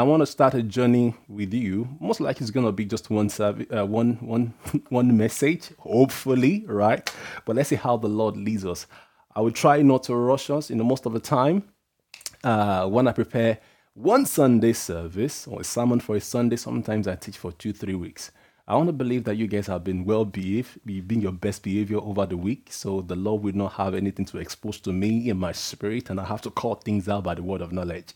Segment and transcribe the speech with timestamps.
[0.00, 1.88] I want to start a journey with you.
[1.98, 4.54] Most likely, it's to be just one serv- uh, one, one,
[4.90, 7.12] one message, hopefully, right?
[7.44, 8.86] But let's see how the Lord leads us.
[9.34, 10.70] I will try not to rush us.
[10.70, 11.64] You know, most of the time,
[12.44, 13.58] uh, when I prepare
[13.94, 17.96] one Sunday service or a sermon for a Sunday, sometimes I teach for two, three
[17.96, 18.30] weeks.
[18.68, 21.64] I want to believe that you guys have been well behaved, you've been your best
[21.64, 25.28] behavior over the week, so the Lord will not have anything to expose to me
[25.28, 28.14] in my spirit, and I have to call things out by the word of knowledge.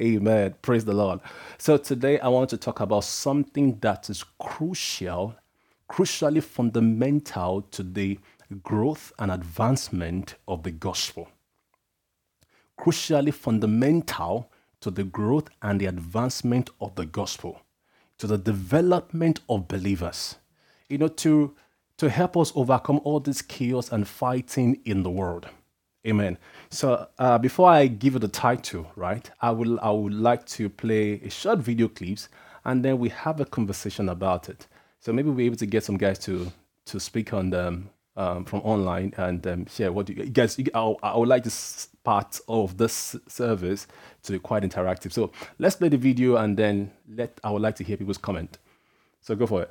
[0.00, 0.54] Amen.
[0.62, 1.20] Praise the Lord.
[1.58, 5.34] So today I want to talk about something that is crucial,
[5.90, 8.18] crucially fundamental to the
[8.62, 11.28] growth and advancement of the gospel.
[12.78, 14.50] Crucially fundamental
[14.80, 17.62] to the growth and the advancement of the gospel,
[18.18, 20.36] to the development of believers.
[20.88, 21.54] You know, to
[21.96, 25.48] to help us overcome all this chaos and fighting in the world.
[26.06, 26.36] Amen.
[26.68, 30.68] So uh, before I give you the title, right, I will I would like to
[30.68, 32.28] play a short video clips,
[32.64, 34.66] and then we have a conversation about it.
[35.00, 36.52] So maybe we're able to get some guys to
[36.86, 40.58] to speak on them um, from online and um, share what you, you guys.
[40.58, 43.86] You, I, I would like this part of this service
[44.24, 45.10] to be quite interactive.
[45.10, 48.58] So let's play the video, and then let I would like to hear people's comment.
[49.22, 49.70] So go for it.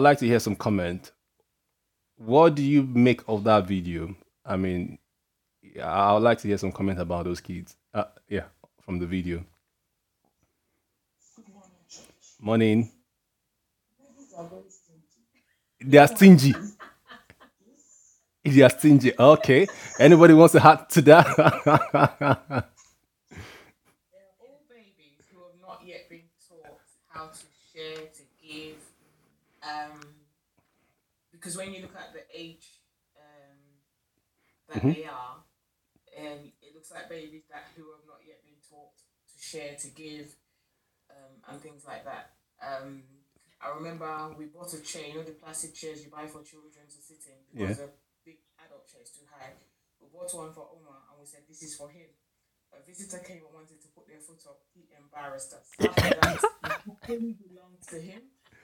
[0.00, 1.12] I would like to hear some comment.
[2.16, 4.16] What do you make of that video?
[4.46, 4.98] I mean,
[5.78, 7.76] I would like to hear some comment about those kids.
[7.92, 8.44] Uh, yeah,
[8.80, 9.44] from the video.
[12.40, 12.90] Morning.
[15.84, 16.54] They are stingy.
[18.42, 19.12] They are stingy.
[19.18, 19.66] Okay.
[19.98, 21.26] Anybody wants to add to that?
[24.40, 28.76] All babies who have not yet been taught how to share, to give.
[29.62, 30.00] Um,
[31.32, 32.80] because when you look at the age
[33.16, 33.58] um,
[34.68, 35.44] that they are,
[36.16, 39.88] and it looks like babies that who have not yet been taught to share, to
[39.88, 40.34] give,
[41.10, 42.34] um, and things like that.
[42.60, 43.02] Um,
[43.60, 46.88] I remember we bought a chair, you know, the plastic chairs you buy for children
[46.88, 47.84] to sit in because Yeah.
[47.84, 47.88] a
[48.24, 49.52] big adult chair is too high.
[50.00, 52.08] We bought one for Omar and we said, This is for him.
[52.72, 54.62] A visitor came and wanted to put their foot up.
[54.72, 55.68] He embarrassed us.
[55.80, 56.40] After that,
[57.06, 58.22] the belonged to him.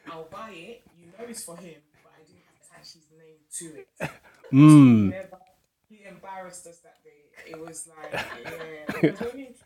[0.09, 0.83] I'll buy it.
[0.99, 4.11] You know it's for him, but I didn't attach his name to it.
[4.53, 5.11] Mm.
[5.11, 5.39] Never.
[5.89, 7.51] He embarrassed us that day.
[7.51, 9.57] It was like, yeah, it was only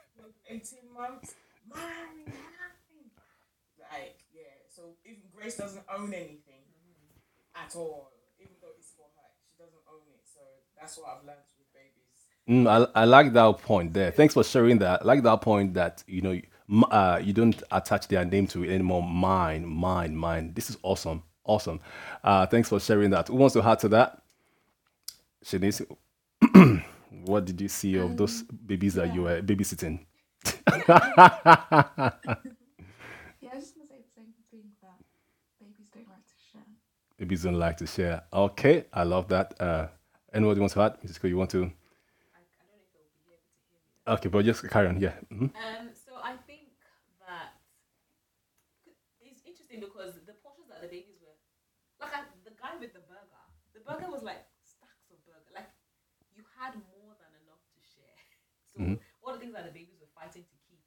[0.49, 1.35] 18 months.
[1.69, 1.85] Mommy,
[2.27, 3.13] mommy.
[3.79, 4.57] Like, yeah.
[4.75, 6.65] So even Grace doesn't own anything
[7.55, 10.23] at all, even though it's for her, she doesn't own it.
[10.25, 10.41] So
[10.81, 12.21] that's what I've learned with babies.
[12.49, 14.11] Mm, I, I like that point there.
[14.11, 15.03] Thanks for sharing that.
[15.03, 16.41] I like that point that you know
[16.91, 19.03] uh, you don't attach their name to it anymore.
[19.03, 20.53] Mine, mine, mine.
[20.55, 21.81] This is awesome, awesome.
[22.23, 23.29] Uh, thanks for sharing that.
[23.29, 24.23] Who wants to add to that?
[25.45, 25.85] Shanice,
[27.25, 30.05] what did you see of those babies that you were babysitting?
[33.41, 34.99] Yeah, I was just gonna say the same thing that
[35.59, 36.63] babies don't like to share.
[37.19, 38.23] Babies don't like to share.
[38.33, 39.55] Okay, I love that.
[39.61, 39.89] Uh,
[40.35, 41.01] anybody wants to add?
[41.03, 41.21] Mrs.
[41.21, 41.73] Ko, you want to?
[44.07, 45.01] Okay, but just carry on.
[45.01, 45.13] Yeah.
[45.33, 45.43] Mhm.
[45.43, 46.69] Um, so I think
[47.27, 47.55] that
[49.23, 49.41] it's
[49.71, 51.39] interesting because the portions that the babies were,
[52.03, 55.55] like I, the guy with the burger, the burger was like stacks of burger.
[55.55, 55.71] Like
[56.35, 58.19] you had more than enough to share.
[58.71, 58.79] So
[59.19, 60.79] all the things that the babies were fighting to keep,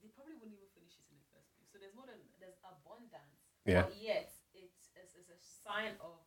[0.00, 1.68] they probably wouldn't even finish it in the first place.
[1.68, 3.84] So there's more than there's abundance, Yeah.
[3.84, 6.24] but yet it's, it's, it's a sign of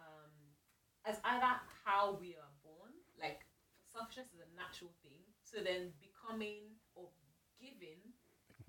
[0.00, 0.32] um,
[1.04, 3.44] as either how we are born, like
[3.84, 5.28] selfishness is a natural thing.
[5.44, 7.12] So then becoming or
[7.60, 8.15] giving,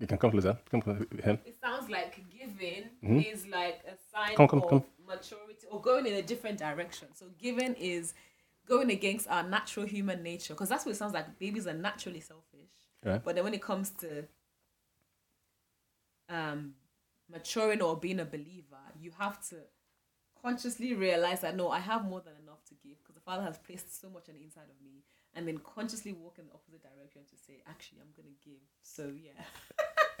[0.00, 0.56] You can come closer.
[0.70, 1.06] Come closer.
[1.10, 1.38] with him.
[1.44, 3.32] it sounds like giving Mhm.
[3.32, 4.84] is like a sign Come, come, of come.
[5.06, 7.08] maturity or going in a different direction.
[7.14, 8.14] So giving is
[8.66, 11.38] going against our natural human nature because that's what it sounds like.
[11.38, 12.70] Babies are naturally selfish,
[13.04, 13.18] Yeah.
[13.18, 14.28] but then when it comes to
[16.28, 16.74] um
[17.30, 19.56] maturing or being a believer, you have to
[20.40, 23.58] consciously realize that no, I have more than enough to give because the Father has
[23.58, 25.02] placed so much on the inside of me,
[25.34, 28.60] and then consciously walk in the opposite direction to say, actually, I'm gonna give.
[28.82, 29.44] So yeah.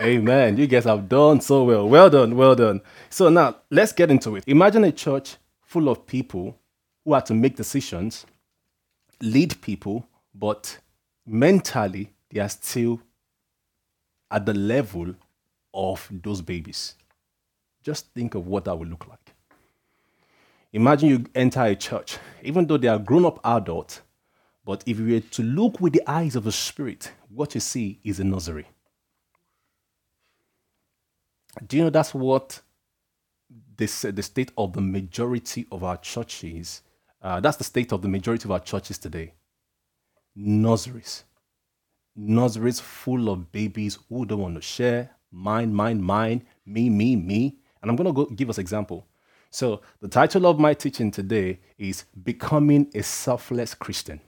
[0.00, 0.56] Amen.
[0.56, 1.88] You guys have done so well.
[1.88, 2.36] Well done.
[2.36, 2.80] Well done.
[3.10, 4.44] So now let's get into it.
[4.46, 6.56] Imagine a church full of people
[7.04, 8.24] who are to make decisions,
[9.20, 10.78] lead people, but
[11.26, 13.00] mentally they are still
[14.30, 15.14] at the level
[15.74, 16.94] of those babies.
[17.82, 19.34] Just think of what that would look like.
[20.72, 24.02] Imagine you enter a church, even though they are grown up adults,
[24.68, 28.00] but if you were to look with the eyes of the Spirit, what you see
[28.04, 28.66] is a nursery.
[31.66, 32.60] Do you know that's what
[33.78, 36.82] this the state of the majority of our churches?
[37.22, 39.32] Uh, that's the state of the majority of our churches today.
[40.36, 41.24] Nurseries,
[42.14, 45.16] nurseries full of babies who don't want to share.
[45.32, 46.42] Mine, mine, mine.
[46.66, 47.56] Me, me, me.
[47.80, 49.06] And I'm gonna go give us an example.
[49.50, 54.20] So the title of my teaching today is "Becoming a Selfless Christian."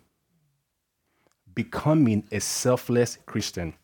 [1.54, 3.74] Becoming a selfless Christian.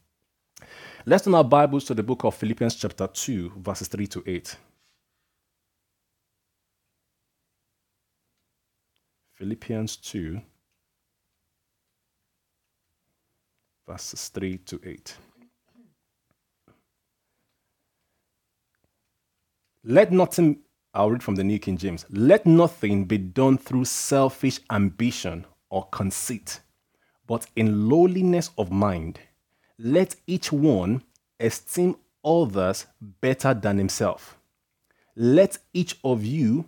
[1.05, 4.57] Let's turn our Bibles to the book of Philippians, chapter 2, verses 3 to 8.
[9.35, 10.41] Philippians 2,
[13.87, 15.17] verses 3 to 8.
[19.85, 20.59] Let nothing,
[20.95, 25.87] I'll read from the New King James, let nothing be done through selfish ambition or
[25.91, 26.61] conceit,
[27.27, 29.19] but in lowliness of mind
[29.79, 31.03] let each one
[31.39, 34.39] esteem others better than himself.
[35.15, 36.67] Let each of you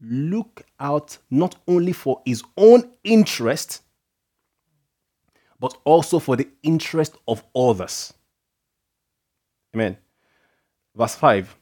[0.00, 3.82] look out not only for his own interest,
[5.58, 8.14] but also for the interest of others.
[9.74, 9.96] Amen.
[10.94, 11.54] Verse 5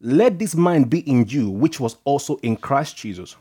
[0.00, 3.36] Let this mind be in you, which was also in Christ Jesus,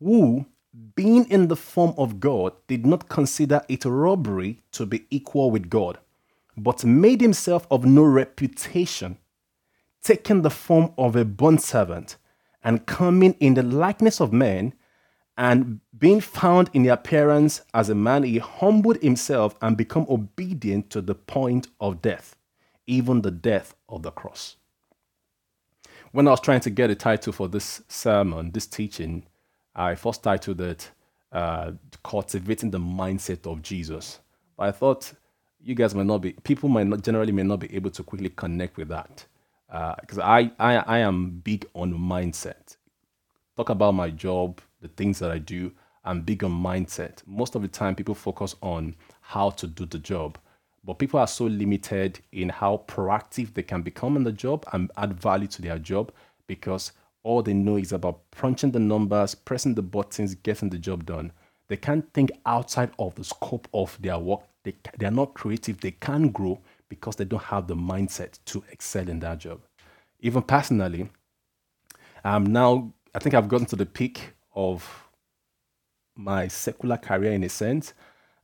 [0.00, 0.46] who,
[0.94, 5.70] being in the form of God, did not consider it robbery to be equal with
[5.70, 5.98] God
[6.58, 9.18] but made himself of no reputation,
[10.02, 12.16] taking the form of a bondservant,
[12.64, 14.74] and coming in the likeness of men,
[15.36, 20.90] and being found in the appearance as a man, he humbled himself and became obedient
[20.90, 22.34] to the point of death,
[22.86, 24.56] even the death of the cross.
[26.10, 29.24] When I was trying to get a title for this sermon, this teaching,
[29.78, 30.90] I first titled it
[31.30, 31.72] uh,
[32.02, 34.18] Cultivating the Mindset of Jesus.
[34.56, 35.12] But I thought
[35.62, 38.30] you guys might not be people might not generally may not be able to quickly
[38.30, 39.24] connect with that
[40.00, 42.76] because I, I i am big on mindset.
[43.56, 45.72] Talk about my job the things that i do
[46.04, 47.22] i'm big on mindset.
[47.26, 50.38] Most of the time people focus on how to do the job.
[50.84, 54.90] But people are so limited in how proactive they can become in the job and
[54.96, 56.12] add value to their job
[56.46, 56.92] because
[57.28, 61.30] all they know is about punching the numbers pressing the buttons getting the job done
[61.68, 65.80] they can't think outside of the scope of their work they, they are not creative,
[65.80, 69.60] they can't grow because they don't have the mindset to excel in that job.
[70.20, 71.08] Even personally,
[72.24, 75.08] I'm now, I think I've gotten to the peak of
[76.16, 77.94] my secular career in a sense,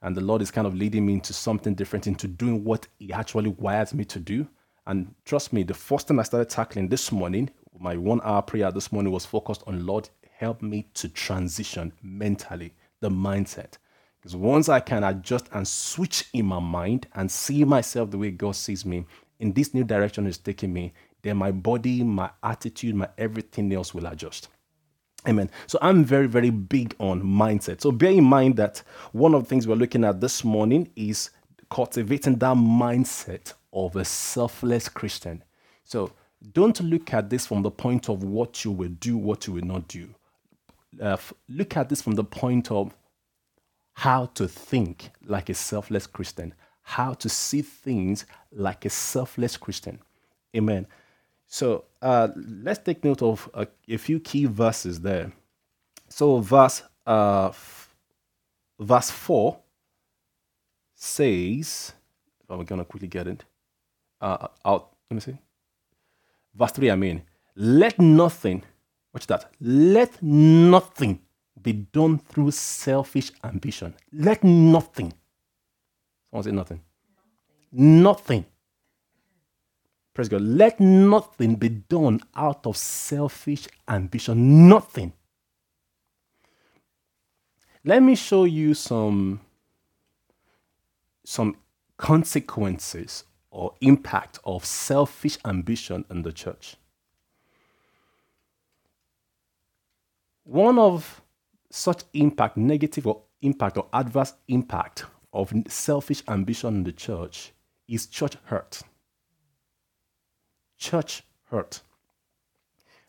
[0.02, 3.12] and the Lord is kind of leading me into something different, into doing what He
[3.12, 4.46] actually wires me to do.
[4.86, 8.70] And trust me, the first time I started tackling this morning, my one hour prayer
[8.70, 13.78] this morning was focused on Lord, help me to transition mentally, the mindset.
[14.20, 18.30] Because once I can adjust and switch in my mind and see myself the way
[18.30, 19.04] God sees me,
[19.38, 23.92] in this new direction is taking me, then my body, my attitude, my everything else
[23.92, 24.48] will adjust.
[25.26, 25.50] Amen.
[25.66, 27.80] So I'm very, very big on mindset.
[27.80, 31.30] So bear in mind that one of the things we're looking at this morning is
[31.70, 35.42] cultivating that mindset of a selfless Christian.
[35.84, 36.12] So
[36.52, 39.64] don't look at this from the point of what you will do, what you will
[39.64, 40.08] not do.
[41.00, 41.16] Uh,
[41.48, 42.94] look at this from the point of
[43.94, 49.98] how to think like a selfless Christian, how to see things like a selfless Christian.
[50.56, 50.86] Amen.
[51.46, 55.32] So uh, let's take note of a, a, few key verses there.
[56.08, 57.94] So verse uh, f-
[58.78, 59.58] verse four
[60.94, 61.92] says,
[62.48, 63.44] we're gonna quickly get it.
[64.20, 64.90] Uh, out.
[65.10, 65.38] Let me see.
[66.54, 66.90] Verse three.
[66.90, 67.22] I mean,
[67.56, 68.62] let nothing.
[69.12, 69.50] watch that?
[69.60, 71.20] Let nothing
[71.60, 73.94] be done through selfish ambition.
[74.12, 75.12] Let nothing.
[76.30, 76.80] Someone say nothing.
[77.72, 78.02] Nothing.
[78.02, 78.44] nothing.
[80.14, 80.42] Praise God.
[80.42, 84.68] Let nothing be done out of selfish ambition.
[84.68, 85.12] Nothing.
[87.84, 89.40] Let me show you some
[91.24, 91.56] some
[91.96, 96.74] consequences or impact of selfish ambition in the church.
[100.42, 101.22] One of
[101.70, 107.52] such impact, negative or impact or adverse impact of selfish ambition in the church
[107.86, 108.82] is church hurt.
[110.76, 111.80] Church hurt.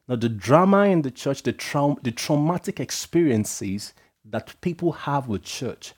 [0.07, 5.41] Now, the drama in the church, the, traum- the traumatic experiences that people have with
[5.41, 5.93] church,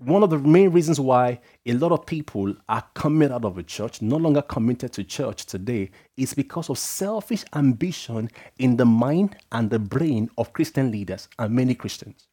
[0.00, 3.62] one of the main reasons why a lot of people are coming out of a
[3.62, 9.36] church, no longer committed to church today, is because of selfish ambition in the mind
[9.52, 12.28] and the brain of Christian leaders and many Christians.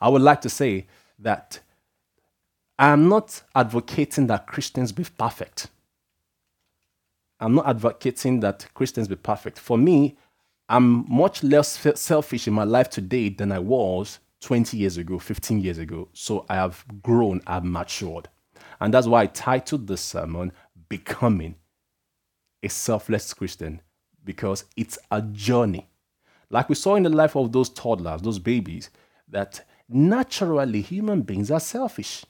[0.00, 0.86] I would like to say
[1.18, 1.58] that
[2.78, 5.66] I'm not advocating that Christians be perfect.
[7.40, 9.58] I'm not advocating that Christians be perfect.
[9.58, 10.16] For me,
[10.68, 15.60] I'm much less selfish in my life today than I was 20 years ago, 15
[15.60, 16.08] years ago.
[16.12, 18.28] So I have grown, I've matured.
[18.80, 20.52] And that's why I titled this sermon
[20.88, 21.56] Becoming
[22.62, 23.80] a Selfless Christian,
[24.24, 25.88] because it's a journey.
[26.50, 28.90] Like we saw in the life of those toddlers, those babies,
[29.28, 32.24] that naturally human beings are selfish.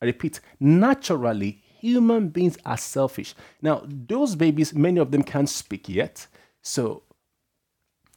[0.00, 3.34] I repeat, naturally human beings are selfish.
[3.60, 6.26] Now, those babies, many of them can't speak yet.
[6.62, 7.02] So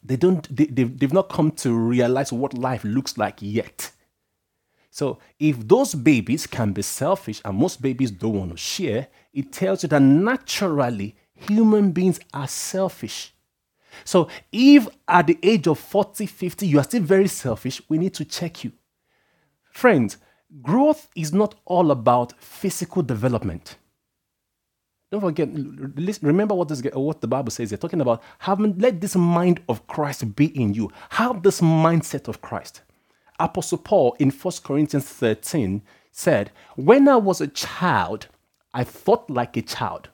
[0.08, 3.92] they don't they, they've, they've not come to realize what life looks like yet.
[4.92, 9.52] So if those babies can be selfish and most babies don't want to share it
[9.52, 13.34] tells you that naturally human beings are selfish.
[14.04, 18.14] So if at the age of 40 50 you are still very selfish we need
[18.14, 18.72] to check you.
[19.72, 20.18] Friends
[20.62, 23.78] growth is not all about physical development
[25.16, 25.50] don't forget,
[26.22, 27.70] remember what, this, what the Bible says.
[27.70, 30.92] They're talking about having, let this mind of Christ be in you.
[31.12, 32.82] Have this mindset of Christ.
[33.40, 35.82] Apostle Paul in 1 Corinthians 13
[36.12, 38.28] said, When I was a child,
[38.74, 40.10] I thought like a child.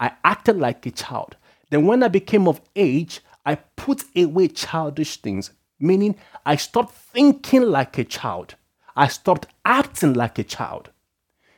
[0.00, 1.36] I acted like a child.
[1.70, 7.62] Then when I became of age, I put away childish things, meaning I stopped thinking
[7.62, 8.54] like a child.
[8.96, 10.90] I stopped acting like a child.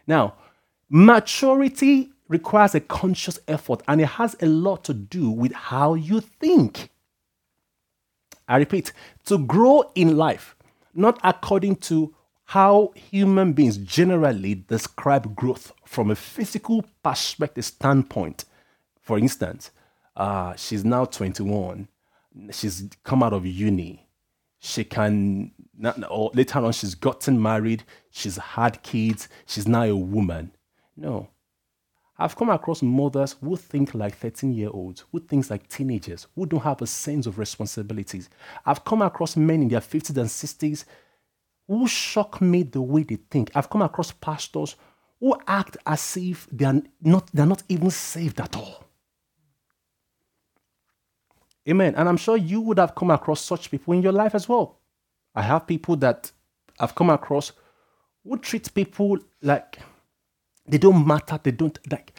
[0.06, 0.34] Now,
[0.88, 6.20] maturity requires a conscious effort and it has a lot to do with how you
[6.20, 6.88] think.
[8.48, 8.92] I repeat,
[9.26, 10.56] to grow in life,
[10.94, 12.14] not according to
[12.46, 18.44] how human beings generally describe growth from a physical perspective standpoint.
[19.00, 19.72] For instance,
[20.16, 21.88] uh, she's now 21,
[22.52, 24.06] she's come out of uni,
[24.60, 25.50] she can,
[26.08, 30.52] or later on, she's gotten married, she's had kids, she's now a woman.
[30.96, 31.28] No,
[32.20, 36.44] I've come across mothers who think like 13 year olds, who think like teenagers, who
[36.44, 38.28] don't have a sense of responsibilities.
[38.66, 40.84] I've come across men in their 50s and 60s
[41.66, 43.50] who shock me the way they think.
[43.54, 44.76] I've come across pastors
[45.18, 48.84] who act as if they are not, they're not even saved at all.
[51.66, 51.94] Amen.
[51.94, 54.78] And I'm sure you would have come across such people in your life as well.
[55.34, 56.30] I have people that
[56.78, 57.52] I've come across
[58.24, 59.78] who treat people like
[60.70, 61.38] they don't matter.
[61.42, 62.12] They don't like,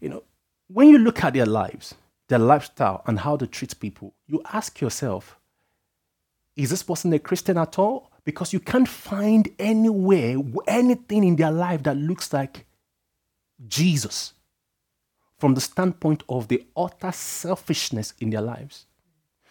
[0.00, 0.22] you know,
[0.68, 1.94] when you look at their lives,
[2.28, 5.38] their lifestyle, and how they treat people, you ask yourself,
[6.56, 8.10] is this person a Christian at all?
[8.24, 12.66] Because you can't find anywhere anything in their life that looks like
[13.66, 14.34] Jesus
[15.38, 18.86] from the standpoint of the utter selfishness in their lives.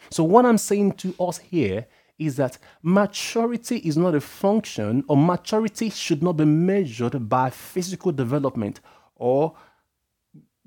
[0.10, 1.86] So, what I'm saying to us here
[2.21, 8.11] is that maturity is not a function, or maturity should not be measured by physical
[8.11, 8.79] development
[9.15, 9.55] or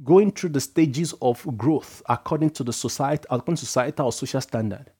[0.02, 4.40] going through the stages of growth according to the society, according to societal or social
[4.40, 4.90] standard.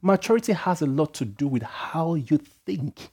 [0.00, 3.10] Maturity has a lot to do with how you think.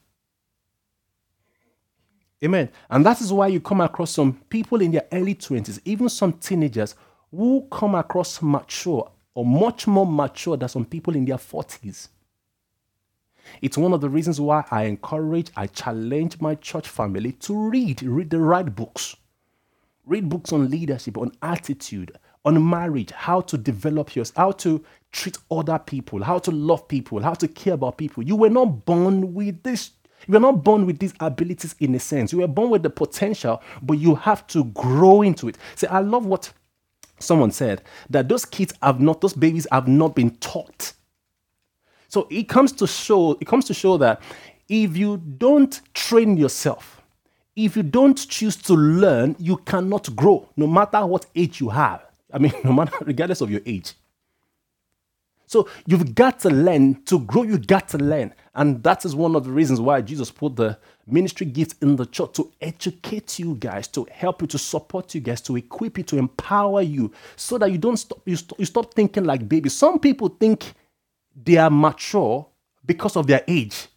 [2.42, 2.70] Amen.
[2.88, 6.32] And that is why you come across some people in their early 20s, even some
[6.32, 6.94] teenagers,
[7.30, 12.08] who come across mature or much more mature than some people in their 40s.
[13.62, 18.02] It's one of the reasons why I encourage, I challenge my church family to read,
[18.02, 19.16] read the right books.
[20.06, 22.12] Read books on leadership, on attitude,
[22.44, 24.82] on marriage, how to develop yours, how to
[25.12, 28.22] treat other people, how to love people, how to care about people.
[28.22, 29.90] You were not born with this.
[30.26, 32.32] You were not born with these abilities in a sense.
[32.32, 35.58] You were born with the potential, but you have to grow into it.
[35.76, 36.52] See, I love what
[37.18, 40.94] someone said that those kids have not, those babies have not been taught
[42.10, 44.20] so it comes to show, it comes to show that
[44.68, 47.00] if you don't train yourself,
[47.54, 52.04] if you don't choose to learn, you cannot grow, no matter what age you have.
[52.32, 53.94] I mean, no matter regardless of your age.
[55.46, 57.44] So you've got to learn to grow.
[57.44, 60.78] You got to learn, and that is one of the reasons why Jesus put the
[61.06, 65.20] ministry gifts in the church to educate you guys, to help you, to support you
[65.20, 68.20] guys, to equip you, to empower you, so that you don't stop.
[68.26, 69.76] You, you stop thinking like babies.
[69.76, 70.74] Some people think
[71.34, 72.46] they are mature
[72.84, 73.88] because of their age.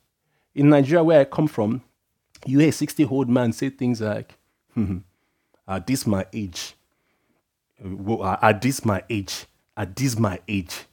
[0.56, 1.82] In Nigeria, where I come from,
[2.46, 4.38] you hear a 60 old man say things like,
[4.74, 4.98] hmm,
[5.68, 6.76] at this my age,
[7.82, 10.86] at this my age, at this my age.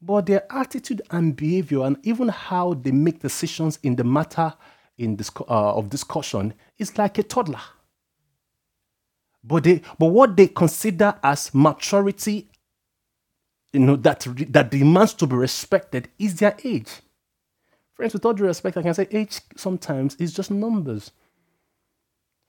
[0.00, 4.54] But their attitude and behavior, and even how they make decisions in the matter
[4.98, 7.60] in this, uh, of discussion, is like a toddler.
[9.42, 12.48] But they, but what they consider as maturity,
[13.76, 16.90] you know, that that demands to be respected is their age.
[17.94, 21.10] Friends, with all due respect, I can say age sometimes is just numbers.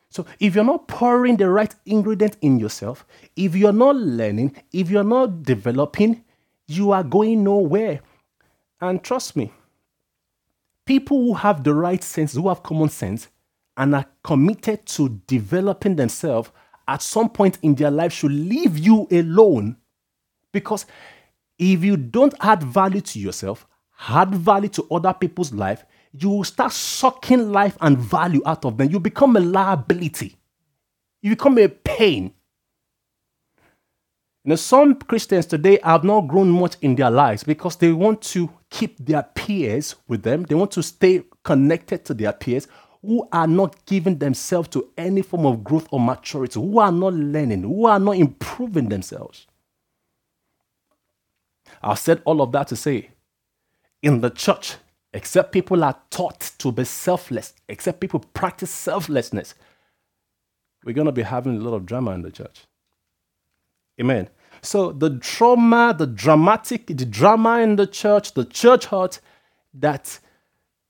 [0.10, 3.06] So if you're not pouring the right ingredient in yourself,
[3.36, 6.24] if you're not learning, if you're not developing,
[6.68, 8.02] you are going nowhere.
[8.80, 9.52] And trust me,
[10.86, 13.28] people who have the right sense, who have common sense,
[13.76, 16.52] and are committed to developing themselves
[16.88, 19.78] at some point in their life should leave you alone.
[20.54, 20.86] Because
[21.58, 23.68] if you don't add value to yourself,
[24.08, 28.78] add value to other people's life, you will start sucking life and value out of
[28.78, 28.90] them.
[28.90, 30.38] You become a liability.
[31.22, 32.34] You become a pain.
[34.48, 38.50] Know, some Christians today have not grown much in their lives because they want to
[38.70, 40.44] keep their peers with them.
[40.44, 42.66] They want to stay connected to their peers
[43.02, 47.14] who are not giving themselves to any form of growth or maturity, who are not
[47.14, 49.48] learning, who are not improving themselves.
[51.82, 53.10] I've said all of that to say
[54.02, 54.76] in the church,
[55.14, 59.56] except people are taught to be selfless, except people practice selflessness,
[60.84, 62.66] we're going to be having a lot of drama in the church.
[64.00, 64.30] Amen.
[64.62, 69.20] So the trauma, the dramatic, the drama in the church, the church hurt
[69.74, 70.20] that,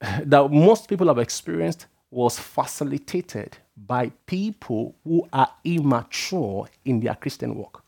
[0.00, 7.54] that most people have experienced was facilitated by people who are immature in their Christian
[7.54, 7.84] walk.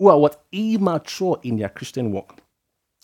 [0.00, 0.42] Who are what?
[0.50, 2.38] Immature in their Christian walk.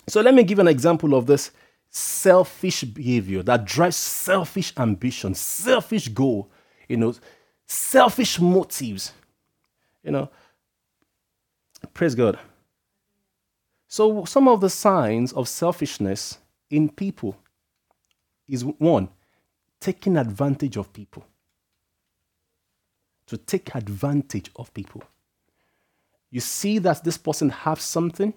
[0.09, 1.51] So let me give an example of this
[1.91, 6.51] selfish behavior that drives selfish ambition, selfish goal,
[6.89, 7.15] you know,
[7.67, 9.13] selfish motives.
[10.03, 10.31] You know,
[11.93, 12.39] praise God.
[13.89, 16.39] So some of the signs of selfishness
[16.71, 17.37] in people
[18.49, 19.11] is one,
[19.81, 21.27] taking advantage of people.
[23.27, 25.03] To take advantage of people.
[26.31, 28.35] You see that this person has something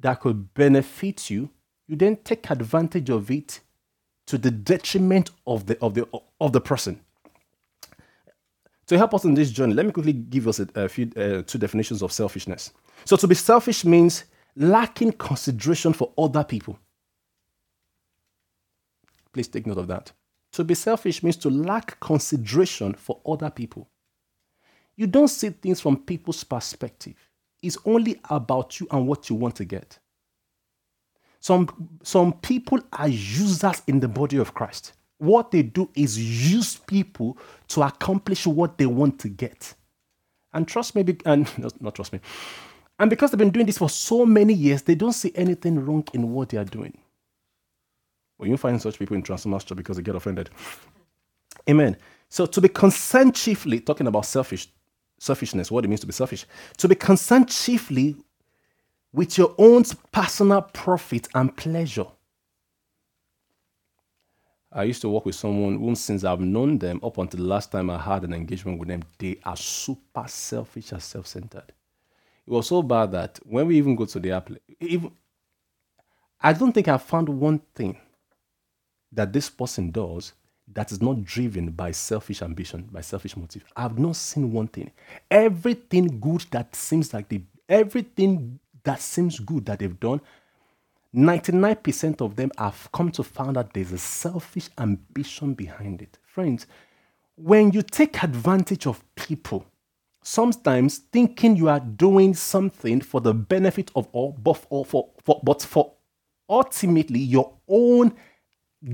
[0.00, 1.50] that could benefit you,
[1.88, 3.60] you then take advantage of it
[4.26, 6.06] to the detriment of the of the
[6.40, 7.00] of the person.
[8.86, 11.42] To help us in this journey, let me quickly give us a, a few uh,
[11.42, 12.72] two definitions of selfishness.
[13.04, 14.24] So to be selfish means
[14.56, 16.78] lacking consideration for other people.
[19.32, 20.12] Please take note of that.
[20.52, 23.88] To be selfish means to lack consideration for other people.
[24.96, 27.14] You don't see things from people's perspective.
[27.62, 29.98] It's only about you and what you want to get.
[31.40, 31.68] Some,
[32.02, 34.92] some people are users in the body of Christ.
[35.18, 36.18] What they do is
[36.52, 39.74] use people to accomplish what they want to get.
[40.52, 41.48] And trust me, and
[41.80, 42.20] not trust me.
[42.98, 46.06] And because they've been doing this for so many years, they don't see anything wrong
[46.12, 46.96] in what they are doing.
[48.38, 50.50] Well, you find such people in Transformers because they get offended.
[51.70, 51.96] Amen.
[52.28, 54.68] So to be concerned chiefly, talking about selfish,
[55.22, 56.46] selfishness, what it means to be selfish,
[56.78, 58.16] to be concerned chiefly
[59.12, 62.06] with your own personal profit and pleasure.
[64.72, 67.70] I used to work with someone whom, since I've known them up until the last
[67.70, 71.72] time I had an engagement with them, they are super selfish and self centered.
[72.46, 75.12] It was so bad that when we even go to the app, even
[76.40, 78.00] I don't think I found one thing
[79.12, 80.32] that this person does
[80.74, 83.64] that is not driven by selfish ambition, by selfish motive.
[83.76, 84.90] I've not seen one thing.
[85.30, 90.20] Everything good that seems like the everything that seems good that they've done,
[91.14, 96.18] 99% of them have come to find out there's a selfish ambition behind it.
[96.24, 96.66] Friends,
[97.36, 99.66] when you take advantage of people,
[100.22, 105.10] sometimes thinking you are doing something for the benefit of all, but for, for,
[105.42, 105.92] but for
[106.48, 108.14] ultimately your own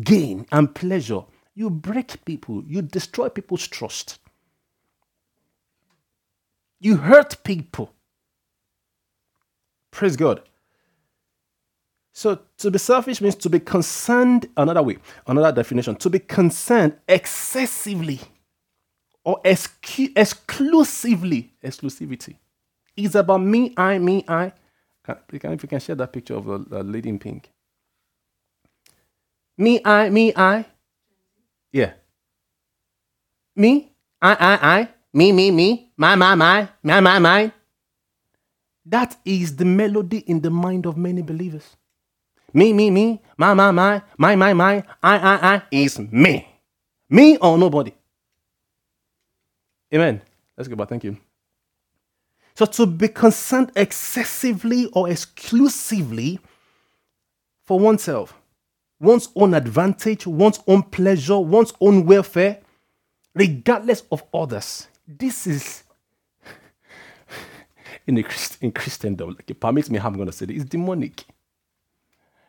[0.02, 1.22] gain and pleasure,
[1.59, 4.21] you break people, you destroy people's trust,
[6.81, 7.92] you hurt people.
[9.92, 10.42] Praise God.
[12.14, 16.97] So to be selfish means to be concerned, another way, another definition, to be concerned
[17.09, 18.21] excessively
[19.25, 22.37] or excu- exclusively, exclusivity.
[22.97, 24.53] It's about me, I, me, I.
[25.05, 27.51] Can- If you can share that picture of the, a lady in pink.
[29.59, 30.66] Me, I, me, I.
[31.72, 31.92] Yeah.
[33.57, 34.88] Me, I, I, I.
[35.12, 35.92] Me, me, me.
[35.96, 36.68] My, my, my.
[36.83, 37.52] My, my, my.
[38.87, 41.76] That is the melody in the mind of many believers.
[42.52, 43.20] Me, me, me.
[43.37, 44.02] My, my, my.
[44.16, 44.85] My, my, my.
[45.02, 45.62] I, I, I.
[45.70, 46.48] Is me.
[47.11, 47.92] Me or nobody.
[49.92, 50.22] Amen.
[50.57, 50.88] That's good, but.
[50.88, 51.16] Thank you.
[52.54, 56.40] So to be concerned excessively or exclusively
[57.64, 58.35] for oneself,
[59.00, 62.61] one's own advantage, one's own pleasure, one's own welfare,
[63.34, 64.88] regardless of others.
[65.06, 65.84] This is
[68.06, 69.30] in a Christ, in Christendom.
[69.30, 70.50] Like it permits me how I'm going to say it.
[70.50, 71.24] It's demonic.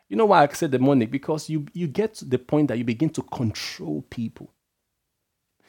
[0.08, 1.10] You know why I say demonic?
[1.10, 4.50] Because you you get to the point that you begin to control people.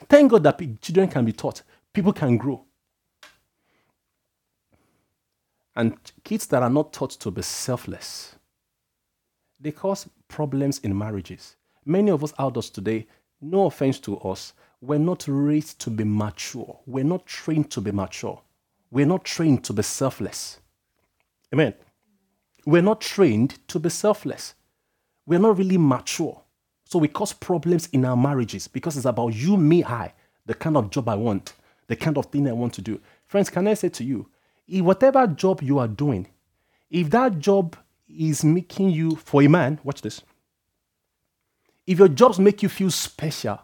[0.10, 1.62] Thank God that children can be taught.
[1.94, 2.66] People can grow.
[5.76, 8.36] And kids that are not taught to be selfless,
[9.62, 11.56] they cause problems in marriages.
[11.86, 13.08] Many of us adults today,
[13.40, 16.80] no offense to us, we're not raised to be mature.
[16.88, 18.42] We're not trained to be mature.
[18.90, 20.60] We're not trained to be selfless.
[21.54, 21.76] Amen.
[22.66, 24.56] We're not trained to be selfless.
[25.26, 26.42] We're not really mature.
[26.86, 30.14] So we cause problems in our marriages because it's about you, me, I,
[30.46, 31.54] the kind of job I want,
[31.88, 33.00] the kind of thing I want to do.
[33.28, 34.28] Friends, can I say to you,
[34.68, 36.28] if whatever job you are doing,
[36.90, 37.78] if that job
[38.18, 40.22] is making you, for a man, watch this.
[41.88, 43.60] If your jobs make you feel special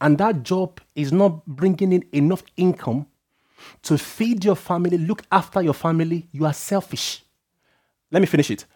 [0.00, 3.06] and that job is not bringing in enough income
[3.82, 7.22] to feed your family, look after your family, you are selfish.
[8.10, 8.66] Let me finish it.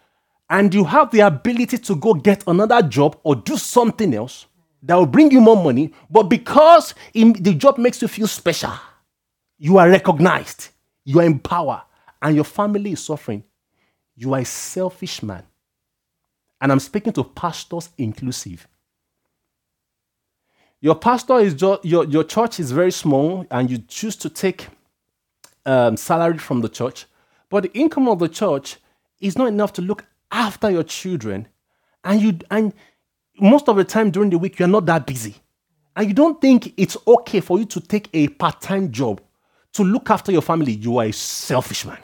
[0.49, 4.47] And you have the ability to go get another job or do something else
[4.83, 8.73] that will bring you more money, but because the job makes you feel special,
[9.59, 10.69] you are recognized,
[11.05, 11.83] you are in power,
[12.21, 13.43] and your family is suffering,
[14.17, 15.45] you are a selfish man.
[16.61, 18.67] And I'm speaking to pastors inclusive.
[20.81, 24.69] Your pastor is just, your, your church is very small and you choose to take
[25.67, 27.07] um, salary from the church,
[27.49, 28.77] but the income of the church
[29.21, 31.49] is not enough to look after your children,
[32.03, 32.75] and you and
[33.41, 35.37] most of the time during the week you're not that busy,
[35.97, 39.21] and you don't think it's okay for you to take a part-time job
[39.73, 40.73] to look after your family.
[40.73, 42.04] You are a selfish man.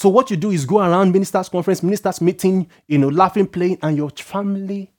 [0.00, 3.76] So what you do is go around ministers' conference, ministers' meeting, you know, laughing, playing,
[3.82, 4.90] and your family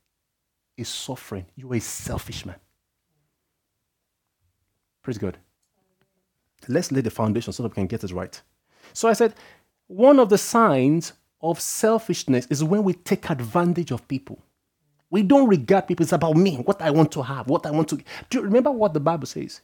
[0.77, 1.47] is suffering.
[1.55, 2.57] You are a selfish man.
[5.01, 5.39] Praise God.
[6.67, 8.39] Let's lay the foundation so that we can get it right.
[8.93, 9.33] So I said,
[9.87, 14.37] one of the signs of selfishness is when we take advantage of people.
[15.09, 16.03] We don't regard people.
[16.03, 17.95] It's about me, what I want to have, what I want to.
[18.29, 19.61] Do you remember what the Bible says?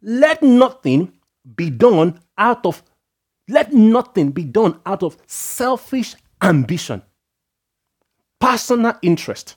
[0.00, 1.12] Let nothing
[1.56, 2.82] be done out of,
[3.48, 7.02] let nothing be done out of selfish ambition,
[8.40, 9.56] personal interest,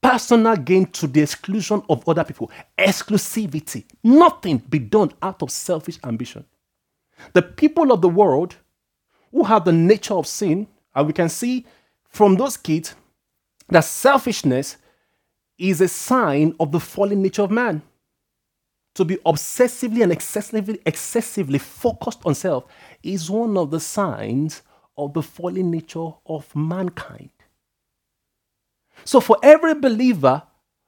[0.00, 3.84] personal gain to the exclusion of other people, exclusivity.
[4.02, 6.44] Nothing be done out of selfish ambition.
[7.32, 8.56] The people of the world
[9.30, 11.64] who have the nature of sin, and we can see
[12.08, 12.94] from those kids
[13.68, 14.76] that selfishness
[15.56, 17.82] is a sign of the fallen nature of man.
[18.96, 22.64] To be obsessively and excessively, excessively focused on self
[23.02, 24.62] is one of the signs
[24.96, 27.30] of the fallen nature of mankind.
[29.04, 30.42] So, for every believer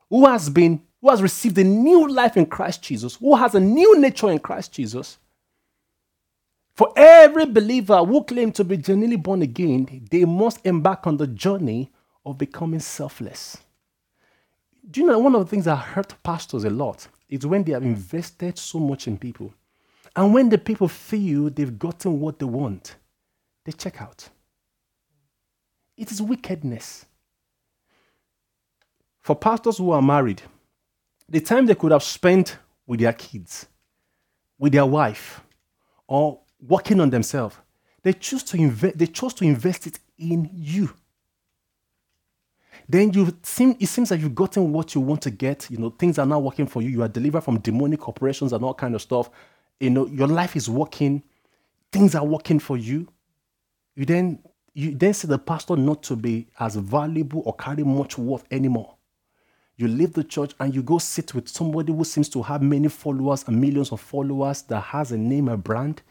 [0.09, 3.61] who has been, who has received a new life in Christ Jesus, who has a
[3.61, 5.19] new nature in Christ Jesus,
[6.75, 11.27] for every believer who claims to be genuinely born again, they must embark on the
[11.27, 11.91] journey
[12.27, 13.59] of becoming selfless.
[14.91, 17.73] Do you know one of the things that hurt pastors a lot is when they
[17.73, 19.53] have invested so much in people.
[20.17, 22.97] And when the people feel they've gotten what they want,
[23.65, 24.29] they check out.
[25.97, 27.07] It is wickedness.
[29.21, 30.43] For pastors who are married,
[31.29, 33.67] the time they could have spent with their kids,
[34.59, 35.41] with their wife,
[36.07, 37.57] or working on themselves,
[38.03, 38.99] they choose to invest.
[38.99, 40.91] They chose to invest it in you.
[42.87, 45.71] Then you seem it seems like you've gotten what you want to get.
[45.71, 46.91] You know things are not working for you.
[46.91, 49.31] You are delivered from demonic operations and all kind of stuff.
[49.81, 51.23] You know your life is working.
[51.93, 53.09] Things are working for you.
[53.95, 54.39] You then
[54.75, 58.97] you then see the pastor not to be as valuable or carry much worth anymore.
[59.77, 62.89] You leave the church and you go sit with somebody who seems to have many
[62.89, 66.03] followers and millions of followers that has a name, a brand.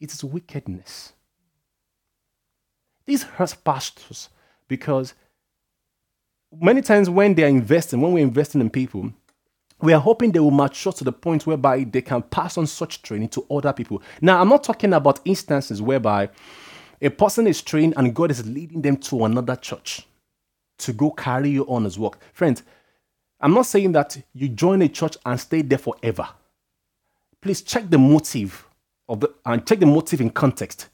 [0.00, 1.12] It is wickedness.
[3.06, 4.28] This hurts pastors
[4.68, 5.14] because
[6.52, 9.12] many times when they are investing, when we're investing in people,
[9.80, 13.02] we are hoping they will mature to the point whereby they can pass on such
[13.02, 14.02] training to other people.
[14.20, 16.30] Now, I'm not talking about instances whereby
[17.00, 20.02] a person is trained and God is leading them to another church
[20.78, 22.18] to go carry you on his work.
[22.32, 22.62] Friends,
[23.40, 26.28] I'm not saying that you join a church and stay there forever.
[27.40, 28.66] Please check the motive
[29.08, 30.88] of the and check the motive in context.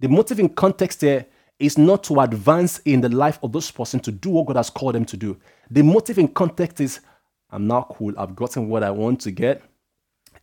[0.00, 1.26] The motive in context there
[1.58, 4.70] is not to advance in the life of this person to do what God has
[4.70, 5.36] called them to do.
[5.70, 7.00] The motive in context is
[7.52, 8.14] I'm now cool.
[8.16, 9.62] I've gotten what I want to get.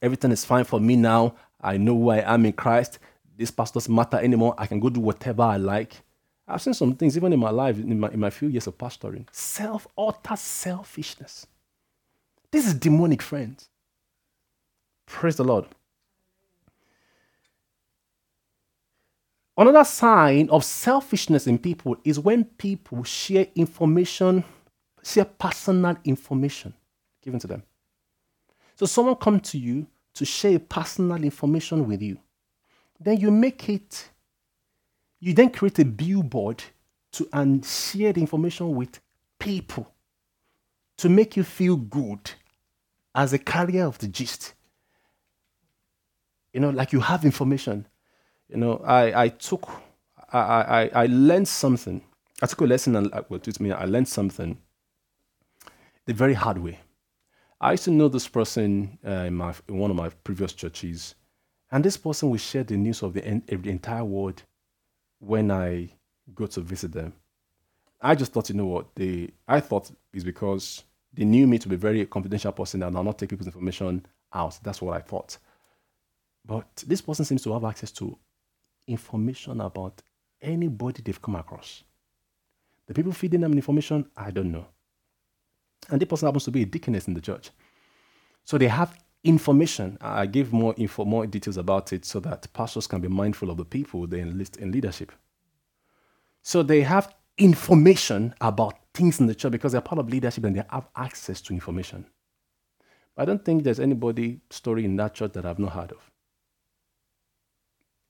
[0.01, 1.35] Everything is fine for me now.
[1.61, 2.99] I know who I am in Christ.
[3.37, 4.55] This pastor doesn't matter anymore.
[4.57, 6.01] I can go do whatever I like.
[6.47, 8.77] I've seen some things, even in my life, in my, in my few years of
[8.77, 9.27] pastoring.
[9.31, 11.45] Self, utter selfishness.
[12.51, 13.69] This is demonic, friends.
[15.05, 15.65] Praise the Lord.
[19.57, 24.43] Another sign of selfishness in people is when people share information,
[25.03, 26.73] share personal information
[27.27, 27.63] given to them.
[28.75, 32.17] So someone comes to you to share personal information with you.
[33.01, 34.09] Then you make it,
[35.19, 36.63] you then create a billboard
[37.11, 39.01] to and share the information with
[39.39, 39.91] people
[40.97, 42.31] to make you feel good
[43.13, 44.53] as a carrier of the gist.
[46.53, 47.87] You know, like you have information.
[48.47, 49.69] You know, I, I took,
[50.31, 52.01] I, I, I learned something.
[52.41, 54.57] I took a lesson and uh, well, to me, I learned something
[56.05, 56.79] the very hard way.
[57.59, 61.15] I used to know this person uh, in, my, in one of my previous churches,
[61.71, 64.43] and this person will share the news of the, en- the entire world
[65.19, 65.89] when I
[66.35, 67.13] go to visit them.
[67.99, 71.67] I just thought, you know what, they, I thought it's because they knew me to
[71.67, 74.59] be a very confidential person and I'll not take people's information out.
[74.61, 75.37] That's what I thought.
[76.45, 78.17] But this person seems to have access to
[78.85, 80.01] information about
[80.41, 81.83] anybody they've come across.
[82.85, 84.67] The people feeding them information, I don't know.
[85.89, 87.51] And this person happens to be a deaconess in the church.
[88.43, 89.97] So they have information.
[90.01, 93.57] I give more info, more details about it so that pastors can be mindful of
[93.57, 95.11] the people they enlist in leadership.
[96.41, 100.55] So they have information about things in the church because they're part of leadership and
[100.55, 102.05] they have access to information.
[103.17, 106.11] I don't think there's anybody story in that church that I've not heard of.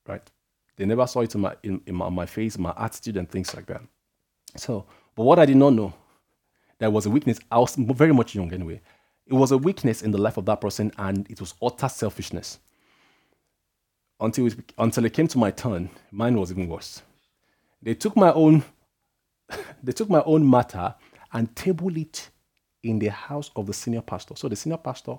[0.06, 0.30] Right?
[0.76, 3.54] They never saw it in my, in, in my, my face, my attitude, and things
[3.54, 3.82] like that.
[4.56, 5.92] So, but what I did not know
[6.78, 7.38] there was a weakness.
[7.50, 8.80] I was very much young anyway.
[9.26, 12.58] It was a weakness in the life of that person, and it was utter selfishness.
[14.20, 17.02] Until it, until it came to my turn, mine was even worse.
[17.82, 18.64] They took my own,
[19.82, 20.94] they took my own matter
[21.32, 22.30] and tabled it
[22.82, 24.34] in the house of the senior pastor.
[24.36, 25.18] So the senior pastor,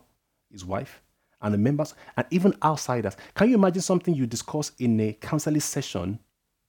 [0.51, 1.01] his wife,
[1.41, 3.15] and the members, and even outsiders.
[3.35, 6.19] Can you imagine something you discuss in a counseling session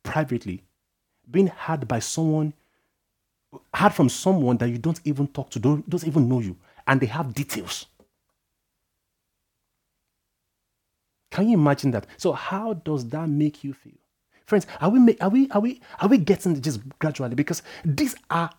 [0.02, 0.62] privately,
[1.30, 2.52] being heard by someone
[3.74, 7.00] heard from someone that you don't even talk to, don't, doesn't even know you, and
[7.00, 7.86] they have details.
[11.30, 12.06] Can you imagine that?
[12.16, 13.92] So, how does that make you feel?
[14.46, 17.36] Friends, are we, are we, are we, are we getting just gradually?
[17.36, 18.50] Because these are,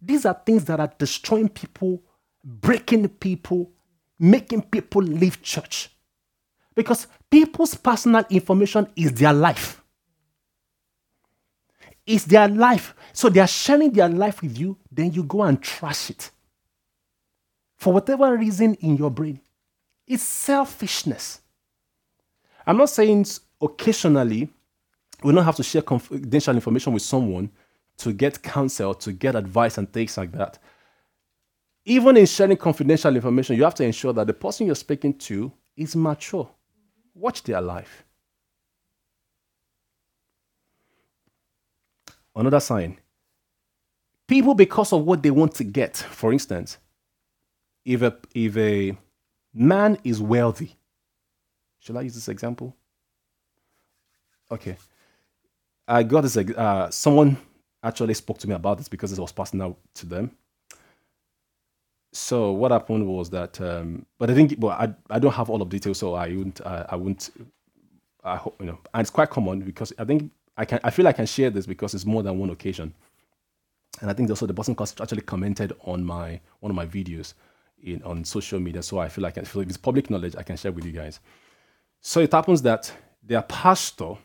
[0.00, 2.02] these are things that are destroying people,
[2.44, 3.70] breaking people,
[4.18, 5.90] making people leave church.
[6.74, 9.82] Because people's personal information is their life.
[12.08, 12.94] It's their life.
[13.12, 16.30] So they are sharing their life with you, then you go and trash it.
[17.76, 19.40] For whatever reason in your brain.
[20.06, 21.42] It's selfishness.
[22.66, 23.26] I'm not saying
[23.60, 24.48] occasionally
[25.22, 27.50] we don't have to share confidential information with someone
[27.98, 30.58] to get counsel, to get advice, and things like that.
[31.84, 35.52] Even in sharing confidential information, you have to ensure that the person you're speaking to
[35.76, 36.48] is mature.
[37.14, 38.04] Watch their life.
[42.38, 42.96] Another sign.
[44.28, 46.78] People, because of what they want to get, for instance,
[47.84, 48.96] if a, if a
[49.52, 50.76] man is wealthy,
[51.80, 52.76] shall I use this example?
[54.52, 54.76] Okay.
[55.88, 57.38] I got this, uh, someone
[57.82, 60.30] actually spoke to me about this because it was passing out to them.
[62.12, 65.60] So what happened was that, um, but I think, well, I, I don't have all
[65.60, 67.30] of details, so I wouldn't, uh, I wouldn't,
[68.22, 71.06] I hope, you know, and it's quite common because I think I can I feel
[71.08, 72.92] I can share this because it's more than one occasion.
[74.00, 77.34] And I think also the person actually commented on my one of my videos
[77.82, 78.82] in on social media.
[78.82, 80.92] So I feel like I feel if it's public knowledge, I can share with you
[80.92, 81.20] guys.
[82.00, 82.92] So it happens that
[83.22, 84.16] their pastor,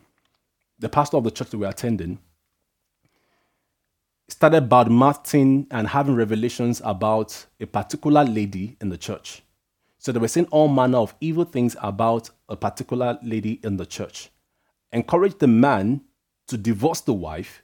[0.79, 2.19] the pastor of the church that we're attending,
[4.27, 9.43] started bad mouthing and having revelations about a particular lady in the church.
[9.99, 13.85] So they were saying all manner of evil things about a particular lady in the
[13.85, 14.29] church.
[14.91, 16.01] Encouraged the man
[16.47, 17.63] to divorce the wife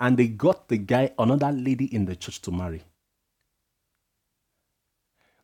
[0.00, 2.82] and they got the guy another lady in the church to marry.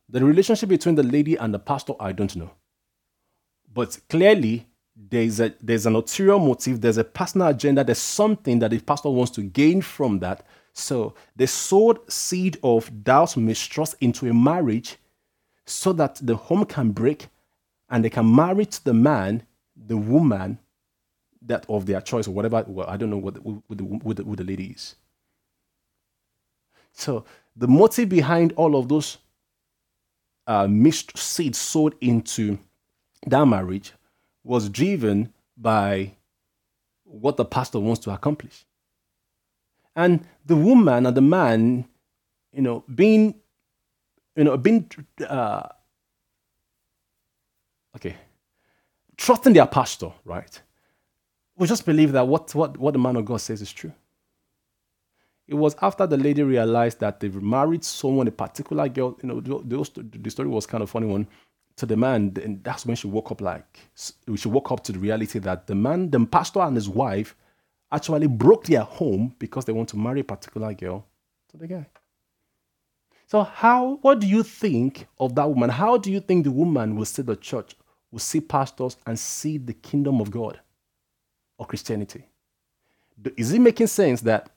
[0.09, 2.51] The relationship between the lady and the pastor, I don't know.
[3.73, 8.71] But clearly, there's a there's an ulterior motive, there's a personal agenda, there's something that
[8.71, 10.45] the pastor wants to gain from that.
[10.73, 14.97] So they sowed seed of doubt, mistrust into a marriage
[15.65, 17.27] so that the home can break
[17.89, 19.43] and they can marry to the man,
[19.75, 20.59] the woman
[21.45, 22.63] that of their choice or whatever.
[22.67, 24.95] Well, I don't know what the, who, the, who the lady is.
[26.93, 27.25] So
[27.55, 29.17] the motive behind all of those
[30.47, 32.59] uh, mixed seeds sowed into
[33.27, 33.93] that marriage
[34.43, 36.13] was driven by
[37.03, 38.65] what the pastor wants to accomplish.
[39.95, 41.85] And the woman and the man,
[42.51, 43.35] you know, being,
[44.35, 44.89] you know, being,
[45.27, 45.67] uh,
[47.95, 48.15] okay,
[49.17, 50.61] trusting their pastor, right?
[51.57, 53.93] We just believe that what, what, what the man of God says is true.
[55.47, 59.39] It was after the lady realized that they've married someone, a particular girl, you know,
[59.39, 61.27] the, the story was kind of funny one
[61.75, 63.79] to the man, and that's when she woke up like
[64.35, 67.35] she woke up to the reality that the man, the pastor and his wife
[67.91, 71.05] actually broke their home because they want to marry a particular girl
[71.49, 71.85] to the guy.
[73.27, 75.69] So how what do you think of that woman?
[75.69, 77.75] How do you think the woman will see the church,
[78.11, 80.59] will see pastors and see the kingdom of God
[81.57, 82.25] or Christianity?
[83.37, 84.49] Is it making sense that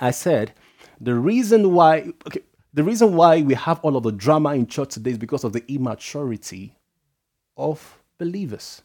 [0.00, 0.52] I said
[1.00, 2.40] the reason why okay,
[2.74, 5.52] the reason why we have all of the drama in church today is because of
[5.52, 6.76] the immaturity
[7.56, 8.82] of believers.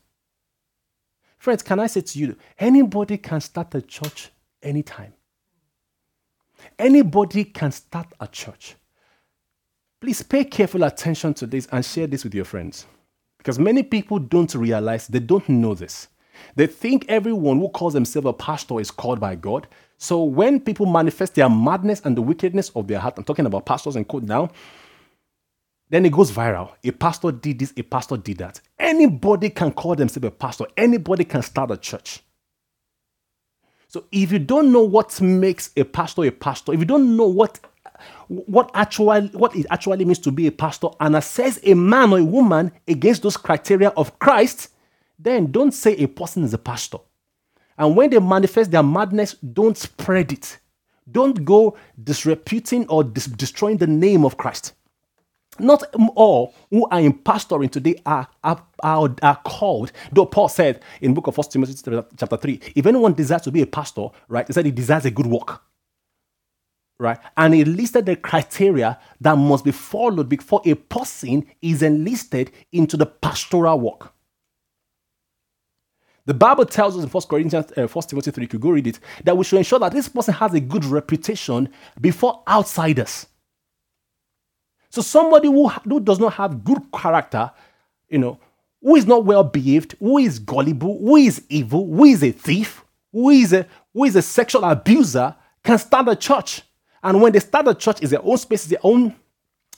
[1.38, 4.30] Friends, can I say to you, anybody can start a church
[4.62, 5.14] anytime.
[6.78, 8.76] Anybody can start a church.
[10.00, 12.86] Please pay careful attention to this and share this with your friends.
[13.38, 16.08] Because many people don't realize, they don't know this.
[16.56, 19.68] They think everyone who calls themselves a pastor is called by God.
[19.98, 23.66] So when people manifest their madness and the wickedness of their heart, I'm talking about
[23.66, 24.50] pastors and quote now,
[25.90, 26.72] then it goes viral.
[26.84, 28.62] A pastor did this, a pastor did that.
[28.80, 32.22] Anybody can call themselves a pastor, anybody can start a church.
[33.88, 37.28] So if you don't know what makes a pastor a pastor, if you don't know
[37.28, 37.60] what
[38.30, 42.20] what actually what it actually means to be a pastor and assess a man or
[42.20, 44.70] a woman against those criteria of Christ,
[45.24, 46.98] then don't say a person is a pastor.
[47.78, 50.60] And when they manifest their madness, don't spread it.
[51.10, 54.74] Don't go disreputing or dis- destroying the name of Christ.
[55.60, 55.84] Not
[56.16, 59.92] all who are in pastoring today are, are, are, are, called.
[60.12, 61.74] Though Paul said in book of 1 Timothy
[62.18, 65.12] chapter 3, if anyone desires to be a pastor, right, he said he desires a
[65.12, 65.62] good work.
[66.98, 67.18] Right?
[67.36, 72.96] And he listed the criteria that must be followed before a person is enlisted into
[72.96, 74.14] the pastoral work.
[76.26, 78.88] The Bible tells us in 1 Corinthians, uh, 1 Timothy 3, you could go read
[78.88, 83.26] it, that we should ensure that this person has a good reputation before outsiders.
[84.90, 87.52] So somebody who, who does not have good character,
[88.10, 88.40] you know,
[88.82, 92.84] who is not well behaved, who is gullible, who is evil, who is a thief,
[93.12, 96.62] who is a, who is a sexual abuser, can start a church.
[97.04, 99.16] And when they start a church, is their own space, it's their own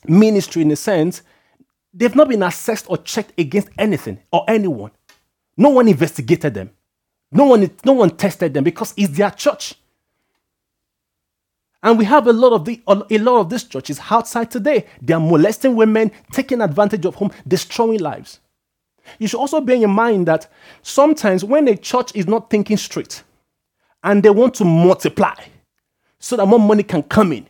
[0.06, 1.22] ministry in a sense.
[1.94, 4.92] They've not been assessed or checked against anything or anyone.
[5.58, 6.72] No one investigated them.
[7.32, 9.76] No one, no one tested them because it's their church.
[11.82, 14.86] And we have a lot of the a lot of these churches outside today.
[15.02, 18.40] They are molesting women, taking advantage of whom, destroying lives.
[19.20, 20.50] You should also bear in mind that
[20.82, 23.24] sometimes when a church is not thinking straight
[24.02, 25.36] and they want to multiply
[26.20, 27.48] so that more money can come in,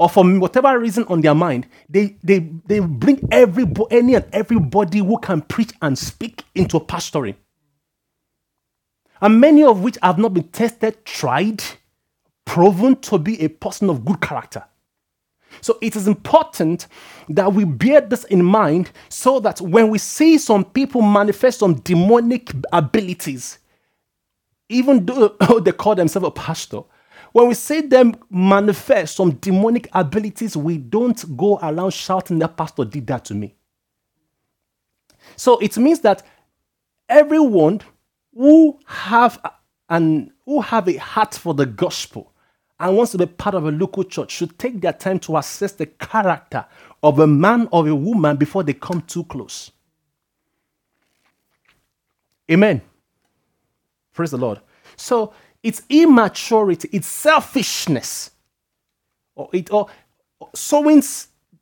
[0.00, 4.98] or for whatever reason on their mind, they, they, they bring every, any and everybody
[4.98, 7.34] who can preach and speak into pastoring.
[9.20, 11.62] And many of which have not been tested, tried,
[12.46, 14.64] proven to be a person of good character.
[15.60, 16.86] So it is important
[17.28, 21.74] that we bear this in mind so that when we see some people manifest some
[21.74, 23.58] demonic abilities,
[24.70, 25.28] even though
[25.62, 26.84] they call themselves a pastor,
[27.32, 32.84] when we see them manifest some demonic abilities, we don't go around shouting that pastor
[32.84, 33.54] did that to me.
[35.36, 36.22] So it means that
[37.08, 37.80] everyone
[38.34, 39.40] who have
[39.88, 42.32] and who have a heart for the gospel
[42.78, 45.72] and wants to be part of a local church should take their time to assess
[45.72, 46.64] the character
[47.02, 49.70] of a man or a woman before they come too close.
[52.50, 52.80] Amen.
[54.12, 54.60] Praise the Lord.
[54.96, 55.32] So
[55.62, 58.30] it's immaturity, it's selfishness,
[59.34, 59.88] or it or
[60.54, 61.02] sowing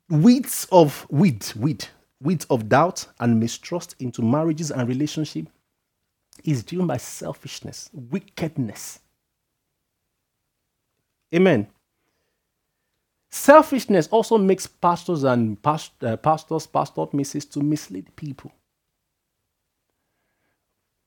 [0.09, 1.85] weeds of weed, weed,
[2.21, 5.47] weeds of doubt and mistrust into marriages and relationship
[6.43, 8.99] is driven by selfishness, wickedness.
[11.33, 11.67] Amen.
[13.29, 18.51] Selfishness also makes pastors and past, uh, pastors, pastor misses to mislead people.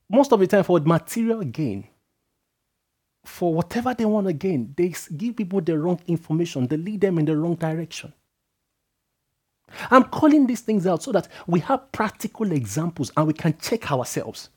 [0.09, 1.87] Most of the time, for material gain,
[3.25, 7.17] for whatever they want to gain, they give people the wrong information, they lead them
[7.19, 8.13] in the wrong direction.
[9.89, 13.91] I'm calling these things out so that we have practical examples and we can check
[13.91, 14.49] ourselves.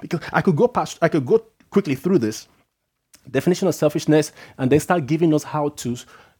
[0.00, 2.48] Because I could go past, I could go quickly through this
[3.30, 5.96] definition of selfishness and then start giving us how to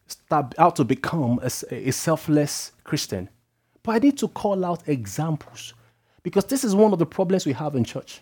[0.07, 3.29] start how to become a, a selfless Christian.
[3.83, 5.73] But I need to call out examples
[6.23, 8.21] because this is one of the problems we have in church.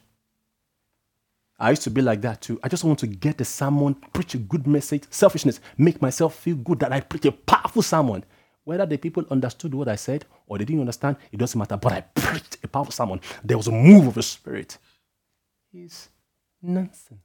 [1.59, 2.59] I used to be like that too.
[2.63, 6.55] I just want to get the sermon, preach a good message, selfishness, make myself feel
[6.55, 8.23] good that I preach a powerful sermon.
[8.63, 11.75] Whether the people understood what I said or they didn't understand, it doesn't matter.
[11.75, 13.19] But I preached a powerful sermon.
[13.43, 14.77] There was a move of the Spirit.
[15.73, 16.09] It's
[16.61, 17.19] nonsense.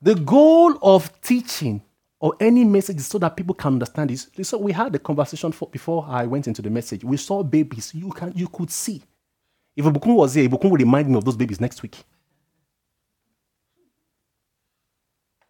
[0.00, 1.82] The goal of teaching
[2.20, 4.30] or any message is so that people can understand this.
[4.42, 7.04] So we had the conversation for, before I went into the message.
[7.04, 7.94] We saw babies.
[7.94, 9.02] You can you could see.
[9.76, 11.96] If Ibukun was here, Ibukun would remind me of those babies next week.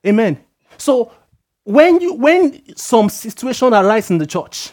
[0.04, 0.38] Amen.
[0.76, 1.12] So
[1.64, 4.70] when you when some situation arises in the church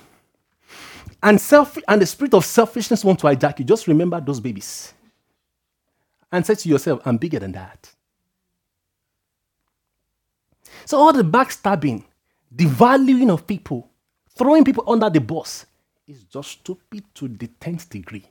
[1.22, 4.93] and self and the spirit of selfishness want to hijack you, just remember those babies.
[6.32, 7.91] And say to yourself, I'm bigger than that.
[10.86, 12.04] So all the backstabbing,
[12.51, 13.89] the valuing of people,
[14.36, 15.66] throwing people under the bus
[16.08, 18.26] is just stupid to the 10th degree.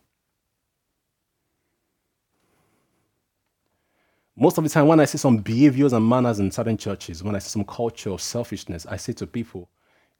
[4.36, 7.34] Most of the time, when I see some behaviors and manners in certain churches, when
[7.36, 9.68] I see some culture of selfishness, I say to people,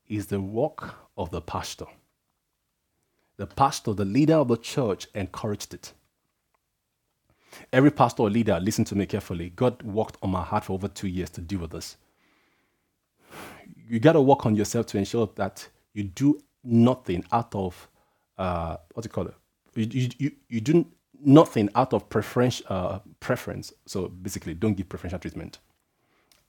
[0.09, 1.87] is the work of the pastor.
[3.39, 5.93] The pastor, the leader of the church, encouraged it.
[7.73, 9.51] Every pastor or leader, listen to me carefully.
[9.51, 11.97] God worked on my heart for over two years to deal with this.
[13.89, 17.89] You got to work on yourself to ensure that you do nothing out of
[18.39, 19.35] uh, what do you call it?
[19.75, 20.87] You, you, you, you do
[21.25, 23.73] nothing out of preference, uh, preference.
[23.87, 25.59] So basically, don't give preferential treatment.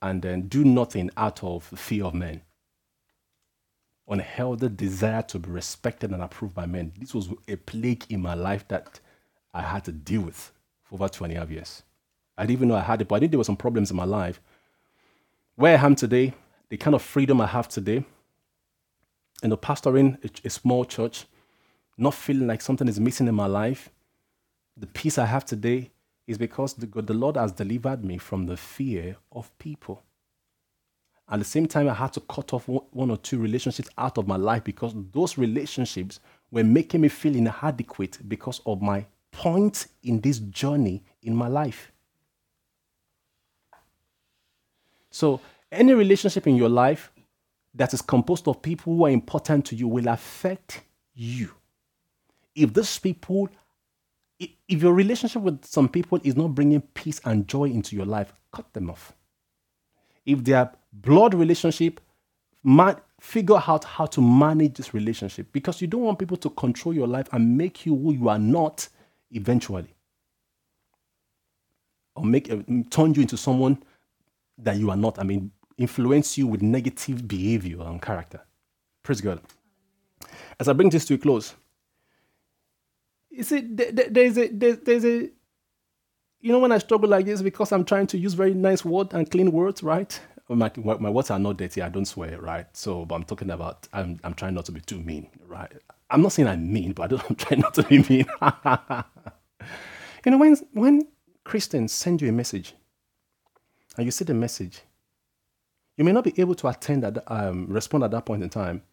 [0.01, 2.41] And then do nothing out of fear of men.
[4.07, 6.91] Unhealthy desire to be respected and approved by men.
[6.99, 8.99] This was a plague in my life that
[9.53, 10.51] I had to deal with
[10.83, 11.83] for over 20 years.
[12.37, 13.97] I didn't even know I had it, but I knew there were some problems in
[13.97, 14.41] my life.
[15.55, 16.33] Where I am today,
[16.69, 18.03] the kind of freedom I have today,
[19.41, 21.25] you know, pastoring a, a small church,
[21.97, 23.89] not feeling like something is missing in my life,
[24.77, 25.91] the peace I have today
[26.27, 30.01] is because the, the Lord has delivered me from the fear of people.
[31.29, 34.27] At the same time, I had to cut off one or two relationships out of
[34.27, 36.19] my life because those relationships
[36.51, 41.91] were making me feel inadequate because of my point in this journey in my life.
[45.09, 47.11] So, any relationship in your life
[47.73, 50.81] that is composed of people who are important to you will affect
[51.15, 51.49] you.
[52.55, 53.49] If these people
[54.39, 58.33] if your relationship with some people is not bringing peace and joy into your life,
[58.51, 59.13] cut them off.
[60.25, 62.01] If they are blood relationship,
[62.63, 66.93] man, figure out how to manage this relationship because you don't want people to control
[66.93, 68.87] your life and make you who you are not
[69.31, 69.93] eventually,
[72.15, 72.57] or make uh,
[72.89, 73.81] turn you into someone
[74.57, 75.19] that you are not.
[75.19, 78.41] I mean, influence you with negative behavior and character.
[79.03, 79.41] Praise God.
[80.59, 81.55] As I bring this to a close,
[83.33, 85.29] you see, there's a there's, there's a
[86.39, 89.13] you know when I struggle like this because I'm trying to use very nice word
[89.13, 90.19] and clean words, right?
[90.49, 91.81] My, my words are not dirty.
[91.81, 92.67] I don't swear, right?
[92.75, 95.71] So, but I'm talking about I'm I'm trying not to be too mean, right?
[96.11, 98.25] I'm not saying I'm mean, but I am trying not to be mean.
[100.25, 101.07] you know, when when
[101.43, 102.75] Christians send you a message
[103.97, 104.81] and you see the message,
[105.97, 108.83] you may not be able to attend at um, respond at that point in time,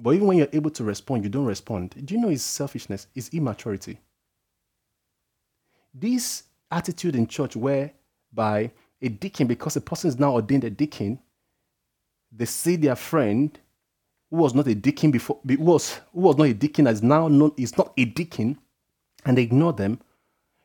[0.00, 1.94] but even when you're able to respond, you don't respond.
[2.04, 3.06] Do you know it's selfishness?
[3.14, 3.98] It's immaturity.
[5.92, 8.70] This attitude in church whereby
[9.02, 11.18] a deacon, because a person is now ordained a deacon,
[12.32, 13.58] they see their friend
[14.30, 17.28] who was not a deacon before, who was, who was not a deacon, is now
[17.28, 18.58] known is not a deacon,
[19.24, 19.98] and they ignore them.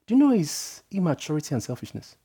[0.05, 2.15] Do you know it's immaturity and selfishness?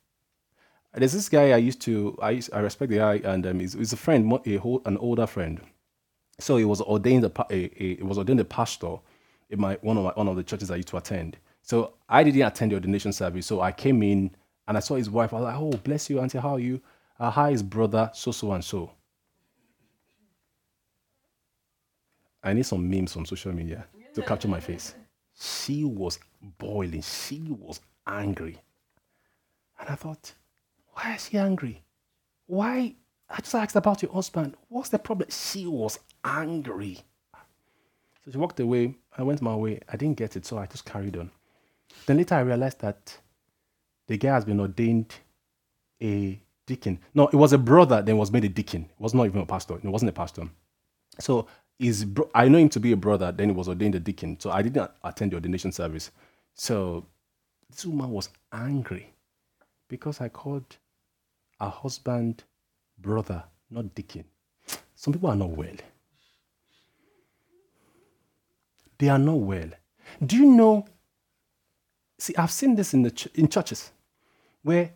[0.93, 3.73] There's this guy I used to, I, used, I respect the guy, and um, he's,
[3.73, 5.61] he's a friend, a, whole, an older friend.
[6.41, 8.97] So he was ordained a, a, a was ordained a pastor
[9.49, 11.37] in my one of my one of the churches I used to attend.
[11.61, 13.45] So I didn't attend the ordination service.
[13.45, 14.35] So I came in
[14.67, 15.33] and I saw his wife.
[15.33, 16.39] I was like, "Oh, bless you, auntie.
[16.39, 16.81] How are you?
[17.19, 18.91] Uh, hi, his brother, so so and so."
[22.43, 23.85] I need some memes from social media
[24.15, 24.95] to capture my face.
[25.39, 26.19] She was
[26.57, 27.03] boiling.
[27.03, 28.57] She was angry,
[29.79, 30.33] and I thought,
[30.93, 31.83] "Why is she angry?
[32.47, 32.95] Why
[33.29, 34.55] I just asked about your husband.
[34.67, 35.29] What's the problem?
[35.29, 36.99] She was angry.
[38.25, 38.95] So she walked away.
[39.17, 39.79] I went my way.
[39.89, 41.31] I didn't get it, so I just carried on.
[42.05, 43.17] Then later I realized that
[44.07, 45.15] the guy has been ordained
[46.01, 46.99] a deacon.
[47.13, 48.83] No, it was a brother, then was made a deacon.
[48.83, 49.75] It was not even a pastor.
[49.75, 50.47] It wasn't a pastor.
[51.19, 51.47] So
[51.77, 54.39] his bro- I know him to be a brother, then he was ordained a deacon.
[54.39, 56.11] So I didn't attend the ordination service.
[56.53, 57.05] So
[57.69, 59.13] this woman was angry
[59.87, 60.77] because I called
[61.59, 62.43] her husband
[62.99, 64.25] brother, not deacon.
[64.95, 65.75] Some people are not well.
[69.01, 69.69] They are not well.
[70.23, 70.85] Do you know?
[72.19, 73.91] See, I've seen this in the ch- in churches
[74.61, 74.91] where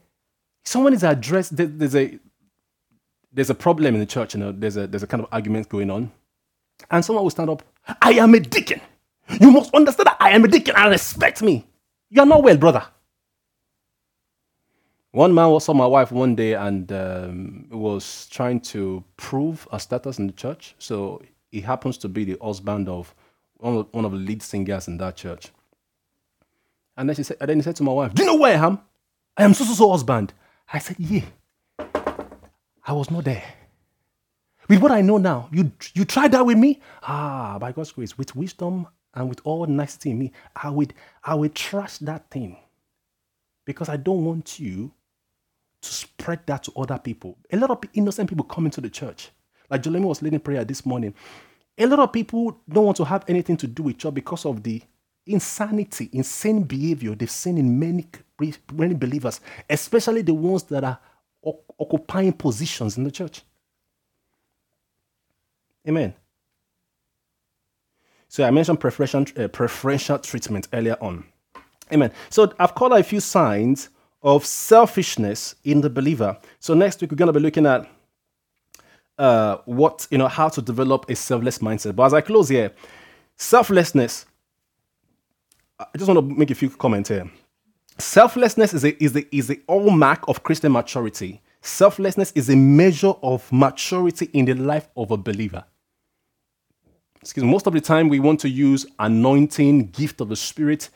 [0.64, 1.56] someone is addressed.
[1.58, 2.20] there- There's a
[3.34, 4.36] there's a problem in the church.
[4.36, 6.12] You know, there's a there's a kind of argument going on,
[6.91, 7.64] and someone will stand up.
[7.99, 8.80] I am a deacon.
[9.41, 11.66] You must understand that I am a deacon and respect me.
[12.12, 12.86] You are not well, brother.
[15.14, 20.20] One man saw my wife one day and um, was trying to prove a status
[20.20, 20.76] in the church.
[20.78, 23.16] So he happens to be the husband of
[23.58, 25.49] one of, one of the lead singers in that church.
[26.97, 28.58] And then, she said, and then he said to my wife, Do you know where
[28.58, 28.80] I am?
[29.38, 30.34] I am so so so husband.
[30.72, 31.26] I said, Yeah.
[32.86, 33.43] I was not there.
[34.68, 36.82] With what I know now, you you tried that with me?
[37.03, 40.93] Ah, by God's grace, with wisdom and with all nicety in me, I would
[41.24, 42.58] I would trust that thing.
[43.66, 44.91] Because I don't want you
[45.82, 47.38] to spread that to other people.
[47.51, 49.30] A lot of innocent people come into the church.
[49.70, 51.14] Like Jolene was leading prayer this morning.
[51.78, 54.63] A lot of people don't want to have anything to do with church because of
[54.63, 54.82] the
[55.26, 58.07] insanity, insane behavior they've seen in many,
[58.73, 60.99] many believers, especially the ones that are
[61.80, 63.41] occupying positions in the church.
[65.88, 66.13] Amen.
[68.28, 71.26] So I mentioned preferential, uh, preferential treatment earlier on.
[71.91, 72.11] Amen.
[72.30, 73.89] So I've called out a few signs
[74.23, 76.38] of selfishness in the believer.
[76.59, 77.88] So next week we're going to be looking at
[79.18, 81.95] uh, what you know how to develop a selfless mindset.
[81.95, 82.72] But as I close here,
[83.36, 84.26] selflessness.
[85.80, 87.30] I just want to make a few comments here.
[87.97, 91.41] Selflessness is a is the is the all mark of Christian maturity.
[91.61, 95.63] Selflessness is a measure of maturity in the life of a believer.
[97.22, 100.89] Excuse me, most of the time we want to use anointing, gift of the spirit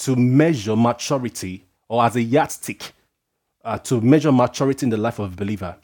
[0.00, 2.92] to measure maturity or as a yardstick
[3.64, 5.74] uh, to measure maturity in the life of a believer.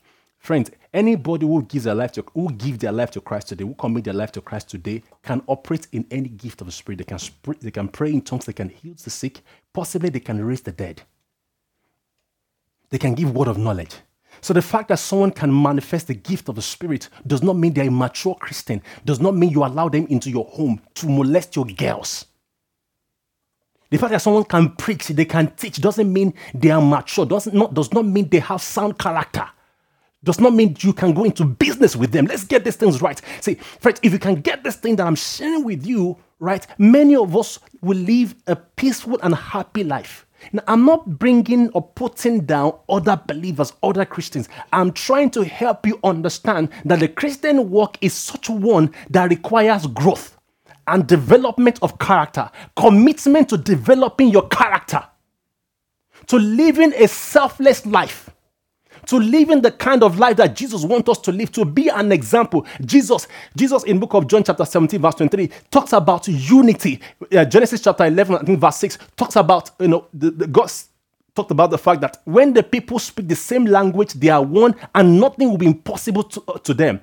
[0.41, 3.75] Friends, anybody who gives their life to who give their life to Christ today, who
[3.75, 6.99] commit their life to Christ today, can operate in any gift of the Spirit.
[6.99, 7.19] They can
[7.61, 9.43] they can pray in tongues, they can heal the sick,
[9.75, 11.03] possibly they can raise the dead.
[12.89, 13.95] They can give word of knowledge.
[14.41, 17.75] So the fact that someone can manifest the gift of the Spirit does not mean
[17.75, 18.81] they're a mature Christian.
[19.05, 22.25] Does not mean you allow them into your home to molest your girls.
[23.91, 27.27] The fact that someone can preach, they can teach, doesn't mean they are mature.
[27.27, 29.47] Does not does not mean they have sound character.
[30.23, 32.27] Does not mean you can go into business with them.
[32.27, 33.21] Let's get these things right.
[33.41, 37.17] See, friends, if you can get this thing that I'm sharing with you right, many
[37.17, 40.27] of us will live a peaceful and happy life.
[40.53, 44.49] Now, I'm not bringing or putting down other believers, other Christians.
[44.73, 49.87] I'm trying to help you understand that the Christian walk is such one that requires
[49.87, 50.39] growth
[50.87, 55.05] and development of character, commitment to developing your character,
[56.27, 58.31] to living a selfless life,
[59.07, 62.13] to living the kind of life that Jesus wants us to live, to be an
[62.13, 62.67] example.
[62.85, 63.27] Jesus,
[63.57, 67.01] Jesus in book of John chapter 17 verse 23 talks about unity.
[67.33, 70.71] Uh, Genesis chapter 11 I think verse 6 talks about, you know, the, the God
[71.35, 74.75] talked about the fact that when the people speak the same language, they are one
[74.95, 77.01] and nothing will be impossible to, uh, to them.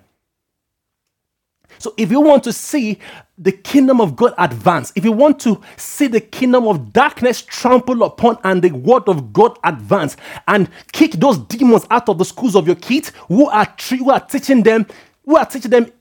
[1.80, 2.99] So, if you want to see
[3.38, 8.01] the kingdom of God advance, if you want to see the kingdom of darkness trampled
[8.01, 10.17] upon and the word of God advance
[10.47, 14.19] and kick those demons out of the schools of your kids who are, who are
[14.19, 14.88] teaching them,
[15.25, 15.91] who are teaching them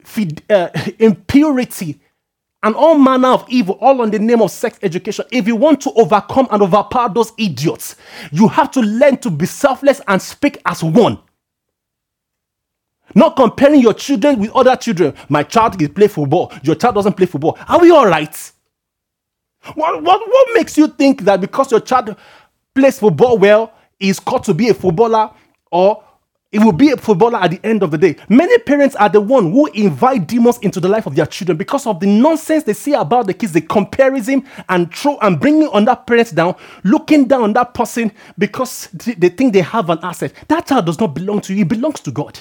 [0.49, 0.68] uh,
[0.99, 2.01] impurity
[2.62, 5.24] and all manner of evil, all on the name of sex education.
[5.31, 7.97] If you want to overcome and overpower those idiots,
[8.33, 11.18] you have to learn to be selfless and speak as one.
[13.17, 15.14] Not comparing your children with other children.
[15.31, 16.53] My child can play football.
[16.62, 17.59] Your child doesn't play football.
[17.67, 18.53] Are we all right?
[19.75, 22.14] What, what, what makes you think that because your child
[22.75, 25.31] plays football well, is called to be a footballer
[25.73, 26.05] or
[26.53, 28.17] it will be a footballer at the end of the day.
[28.29, 31.87] Many parents are the one who invite demons into the life of their children because
[31.87, 35.87] of the nonsense they see about the kids, the comparison and throw and bringing on
[35.87, 36.55] that parents down,
[36.85, 40.35] looking down on that person because they think they have an asset.
[40.49, 42.39] That child does not belong to you, it belongs to God.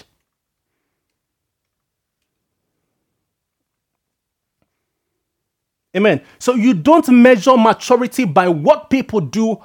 [5.95, 6.21] Amen.
[6.39, 9.57] So you don't measure maturity by what people do,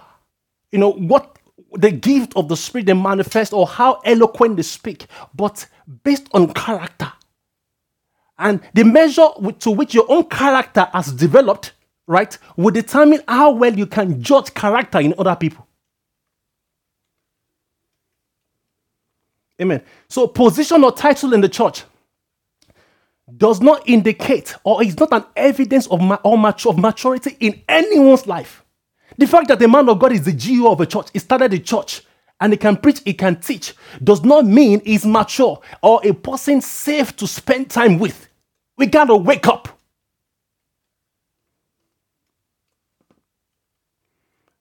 [0.70, 1.38] you know, what
[1.72, 5.66] the gift of the Spirit they manifest or how eloquent they speak, but
[6.04, 7.12] based on character.
[8.38, 9.28] And the measure
[9.60, 11.72] to which your own character has developed,
[12.06, 15.66] right, will determine how well you can judge character in other people.
[19.60, 19.82] Amen.
[20.08, 21.84] So, position or title in the church
[23.36, 28.26] does not indicate or is not an evidence of, ma- or of maturity in anyone's
[28.26, 28.64] life.
[29.18, 31.52] The fact that the man of God is the GO of a church, he started
[31.52, 32.02] a church,
[32.40, 36.60] and he can preach, he can teach, does not mean he's mature or a person
[36.60, 38.28] safe to spend time with.
[38.76, 39.68] We gotta wake up.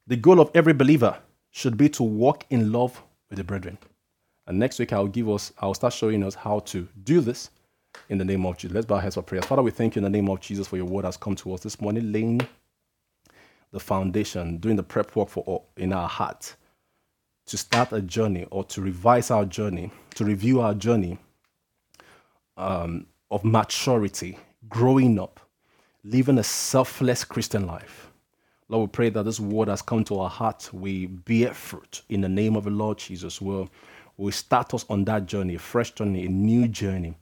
[0.08, 1.20] The goal of every believer
[1.52, 3.78] should be to walk in love with the brethren.
[4.48, 7.52] And next week I'll give us, I'll start showing us how to do this
[8.10, 8.76] in the name of Jesus.
[8.76, 9.42] Let's bow our heads for prayer.
[9.42, 11.54] Father, we thank you in the name of Jesus for your word has come to
[11.54, 12.42] us this morning, laying
[13.72, 16.56] the foundation, doing the prep work for in our heart
[17.46, 21.18] to start a journey or to revise our journey, to review our journey
[22.58, 24.38] um, of maturity,
[24.70, 25.40] growing up,
[26.04, 28.12] living a selfless Christian life.
[28.68, 30.70] Lord, we pray that this word has come to our heart.
[30.72, 33.42] We bear fruit in the name of the Lord Jesus.
[33.42, 33.70] Will
[34.18, 37.16] will start us on that journey, a fresh journey, a new journey,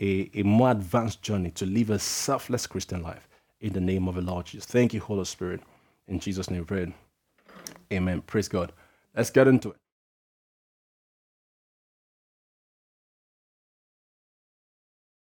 [0.00, 3.28] a, a more advanced journey to live a selfless Christian life
[3.60, 4.66] in the name of the Lord Jesus.
[4.66, 5.60] Thank you, Holy Spirit.
[6.08, 6.94] In Jesus' name, pray.
[7.92, 8.22] Amen.
[8.22, 8.72] Praise God.
[9.14, 9.76] Let's get into it.